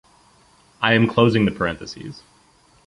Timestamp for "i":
0.81-0.93